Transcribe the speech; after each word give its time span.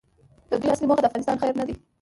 د 0.49 0.51
دوی 0.61 0.69
اصلي 0.71 0.85
موخه 0.87 1.01
د 1.03 1.07
افغانستان 1.09 1.35
خیر 1.41 1.53
نه 1.59 1.65
دی. 1.67 1.75